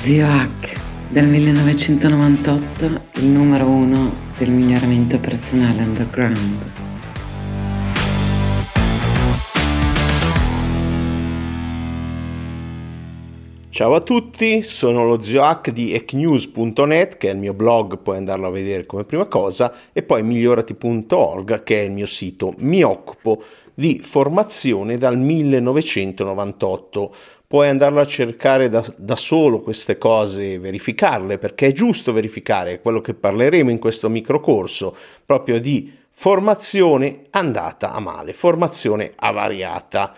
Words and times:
Zio 0.00 0.26
Hack, 0.26 0.80
del 1.10 1.26
1998, 1.26 2.84
il 3.16 3.26
numero 3.26 3.66
uno 3.66 4.10
del 4.38 4.48
miglioramento 4.48 5.18
personale 5.18 5.82
underground. 5.82 6.70
Ciao 13.68 13.94
a 13.94 14.00
tutti, 14.00 14.62
sono 14.62 15.04
lo 15.04 15.20
zio 15.20 15.42
hack 15.42 15.70
di 15.70 15.92
ecnews.net 15.92 17.18
che 17.18 17.28
è 17.28 17.32
il 17.32 17.38
mio 17.38 17.52
blog, 17.52 17.98
puoi 17.98 18.16
andarlo 18.16 18.46
a 18.46 18.50
vedere 18.50 18.86
come 18.86 19.04
prima 19.04 19.26
cosa, 19.26 19.70
e 19.92 20.02
poi 20.02 20.22
migliorati.org 20.22 21.62
che 21.62 21.80
è 21.80 21.84
il 21.84 21.92
mio 21.92 22.06
sito. 22.06 22.54
Mi 22.58 22.82
occupo 22.82 23.42
di 23.80 23.98
formazione 24.04 24.98
dal 24.98 25.16
1998. 25.16 27.14
Puoi 27.46 27.66
andarlo 27.66 28.00
a 28.00 28.04
cercare 28.04 28.68
da, 28.68 28.84
da 28.98 29.16
solo 29.16 29.62
queste 29.62 29.96
cose, 29.96 30.58
verificarle, 30.58 31.38
perché 31.38 31.68
è 31.68 31.72
giusto 31.72 32.12
verificare, 32.12 32.82
quello 32.82 33.00
che 33.00 33.14
parleremo 33.14 33.70
in 33.70 33.78
questo 33.78 34.10
microcorso, 34.10 34.94
proprio 35.24 35.58
di 35.58 35.90
formazione 36.10 37.28
andata 37.30 37.92
a 37.92 38.00
male, 38.00 38.34
formazione 38.34 39.12
avariata. 39.16 40.14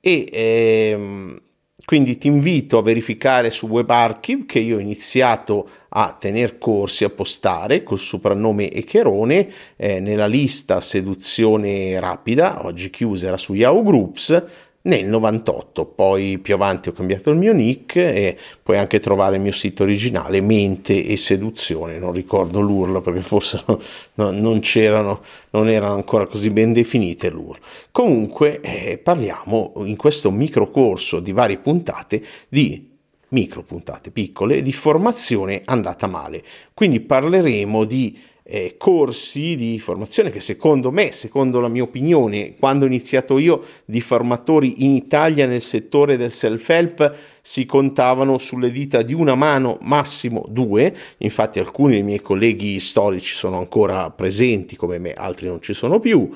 E 0.00 0.28
ehm, 0.32 1.40
quindi 1.84 2.16
ti 2.16 2.28
invito 2.28 2.78
a 2.78 2.82
verificare 2.82 3.50
su 3.50 3.66
WebArchive 3.66 4.46
che 4.46 4.58
io 4.58 4.76
ho 4.76 4.80
iniziato 4.80 5.68
a 5.90 6.16
tenere 6.18 6.58
corsi, 6.58 7.04
a 7.04 7.10
postare 7.10 7.82
col 7.82 7.98
soprannome 7.98 8.70
Echerone 8.70 9.48
eh, 9.76 10.00
nella 10.00 10.26
lista 10.26 10.80
Seduzione 10.80 11.98
Rapida, 12.00 12.64
oggi 12.64 12.90
chiusa 12.90 13.28
era 13.28 13.36
su 13.36 13.54
Yahoo 13.54 13.82
Groups, 13.82 14.44
nel 14.86 15.06
98, 15.06 15.86
poi 15.86 16.38
più 16.38 16.54
avanti 16.54 16.90
ho 16.90 16.92
cambiato 16.92 17.30
il 17.30 17.36
mio 17.36 17.52
nick 17.52 17.96
e 17.96 18.36
puoi 18.62 18.76
anche 18.76 19.00
trovare 19.00 19.36
il 19.36 19.42
mio 19.42 19.52
sito 19.52 19.82
originale 19.82 20.40
Mente 20.40 21.04
e 21.04 21.16
Seduzione, 21.16 21.98
non 21.98 22.12
ricordo 22.12 22.60
l'URL 22.60 23.00
perché 23.00 23.22
forse 23.22 23.62
no, 23.66 23.80
no, 24.14 24.30
non 24.30 24.60
c'erano, 24.60 25.22
non 25.50 25.68
erano 25.68 25.94
ancora 25.94 26.26
così 26.26 26.50
ben 26.50 26.72
definite 26.72 27.30
l'URL. 27.30 27.58
Comunque 27.90 28.60
eh, 28.60 28.98
parliamo 28.98 29.72
in 29.84 29.96
questo 29.96 30.30
microcorso 30.30 31.20
di 31.20 31.32
varie 31.32 31.58
puntate 31.58 32.22
di 32.48 32.92
micro 33.34 33.62
puntate 33.62 34.10
piccole 34.10 34.62
di 34.62 34.72
formazione 34.72 35.62
andata 35.64 36.06
male. 36.06 36.42
Quindi 36.72 37.00
parleremo 37.00 37.84
di 37.84 38.16
eh, 38.46 38.74
corsi 38.76 39.56
di 39.56 39.78
formazione 39.80 40.30
che 40.30 40.38
secondo 40.38 40.90
me, 40.90 41.12
secondo 41.12 41.60
la 41.60 41.68
mia 41.68 41.82
opinione, 41.82 42.56
quando 42.58 42.84
ho 42.84 42.88
iniziato 42.88 43.38
io 43.38 43.64
di 43.86 44.02
formatori 44.02 44.84
in 44.84 44.94
Italia 44.94 45.46
nel 45.46 45.62
settore 45.62 46.18
del 46.18 46.30
self-help 46.30 47.16
si 47.40 47.64
contavano 47.64 48.36
sulle 48.36 48.70
dita 48.70 49.00
di 49.00 49.14
una 49.14 49.34
mano, 49.34 49.78
massimo 49.82 50.44
due, 50.48 50.94
infatti 51.18 51.58
alcuni 51.58 51.94
dei 51.94 52.02
miei 52.02 52.20
colleghi 52.20 52.78
storici 52.80 53.34
sono 53.34 53.56
ancora 53.56 54.10
presenti 54.10 54.76
come 54.76 54.98
me, 54.98 55.14
altri 55.14 55.48
non 55.48 55.60
ci 55.60 55.72
sono 55.72 55.98
più. 55.98 56.30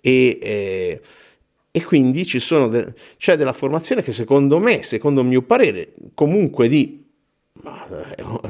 E... 0.00 0.38
Eh, 0.40 1.00
e 1.76 1.82
quindi 1.82 2.24
ci 2.24 2.38
sono 2.38 2.68
de- 2.68 2.94
c'è 3.16 3.34
della 3.34 3.52
formazione 3.52 4.00
che 4.00 4.12
secondo 4.12 4.60
me, 4.60 4.84
secondo 4.84 5.22
il 5.22 5.26
mio 5.26 5.42
parere, 5.42 5.92
comunque 6.14 6.68
di 6.68 7.03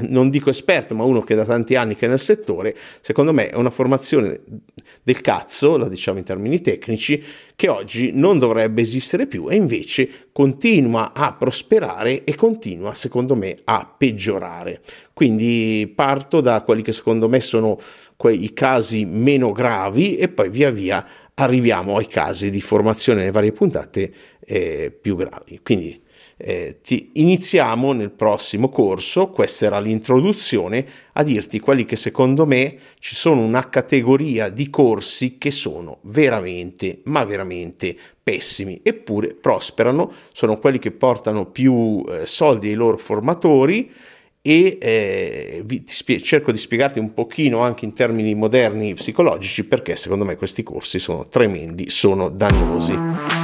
non 0.09 0.31
dico 0.31 0.51
esperto, 0.51 0.95
ma 0.95 1.05
uno 1.05 1.23
che 1.23 1.35
da 1.35 1.45
tanti 1.45 1.77
anni 1.77 1.95
che 1.95 2.07
è 2.07 2.09
nel 2.09 2.19
settore, 2.19 2.75
secondo 3.01 3.33
me 3.33 3.51
è 3.51 3.57
una 3.57 3.71
formazione 3.71 4.41
del 5.03 5.21
cazzo, 5.21 5.77
la 5.77 5.89
diciamo 5.89 6.19
in 6.19 6.25
termini 6.25 6.61
tecnici, 6.61 7.23
che 7.55 7.69
oggi 7.69 8.11
non 8.15 8.39
dovrebbe 8.39 8.81
esistere 8.81 9.27
più 9.27 9.49
e 9.51 9.57
invece 9.57 10.29
continua 10.33 11.13
a 11.13 11.35
prosperare 11.35 12.25
e 12.25 12.35
continua, 12.35 12.95
secondo 12.95 13.35
me, 13.35 13.57
a 13.65 13.87
peggiorare. 13.97 14.81
Quindi 15.13 15.93
parto 15.95 16.41
da 16.41 16.63
quelli 16.63 16.83
che 16.83 16.93
secondo 16.93 17.29
me 17.29 17.41
sono 17.41 17.79
quei 18.17 18.53
casi 18.53 19.05
meno 19.05 19.53
gravi 19.53 20.17
e 20.17 20.29
poi 20.29 20.48
via 20.48 20.70
via 20.70 21.07
arriviamo 21.35 21.97
ai 21.97 22.07
casi 22.07 22.51
di 22.51 22.61
formazione 22.61 23.20
nelle 23.20 23.33
varie 23.33 23.53
puntate 23.53 24.13
eh, 24.41 24.97
più 24.98 25.14
gravi. 25.17 25.61
Quindi 25.63 26.04
eh, 26.36 26.78
ti 26.83 27.11
iniziamo 27.14 27.92
nel 27.92 28.11
prossimo 28.11 28.68
corso, 28.68 29.28
questa 29.28 29.67
era 29.67 29.78
l'introduzione, 29.78 30.86
a 31.12 31.22
dirti 31.22 31.61
quelli 31.61 31.84
che 31.84 31.96
secondo 31.96 32.46
me 32.46 32.77
ci 32.98 33.14
sono 33.14 33.40
una 33.40 33.68
categoria 33.68 34.48
di 34.48 34.70
corsi 34.70 35.39
che 35.39 35.50
sono 35.50 35.98
veramente, 36.02 37.00
ma 37.05 37.24
veramente 37.24 37.96
pessimi, 38.22 38.80
eppure 38.83 39.34
prosperano, 39.34 40.11
sono 40.33 40.58
quelli 40.58 40.78
che 40.78 40.90
portano 40.90 41.46
più 41.46 42.05
eh, 42.08 42.27
soldi 42.27 42.68
ai 42.68 42.74
loro 42.74 42.96
formatori 42.96 43.90
e 44.46 44.77
eh, 44.78 45.62
vi, 45.64 45.84
spie- 45.86 46.20
cerco 46.20 46.52
di 46.52 46.58
spiegarti 46.58 46.98
un 46.98 47.14
pochino 47.14 47.61
anche 47.61 47.86
in 47.86 47.95
termini 47.95 48.34
moderni 48.34 48.92
psicologici 48.92 49.64
perché 49.64 49.96
secondo 49.96 50.24
me 50.27 50.36
questi 50.36 50.62
corsi 50.62 50.98
sono 50.98 51.27
tremendi, 51.27 51.89
sono 51.89 52.28
dannosi. 52.28 53.44